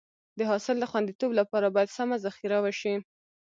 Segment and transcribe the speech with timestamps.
[0.37, 2.95] د حاصل د خونديتوب لپاره باید سمه ذخیره وشي.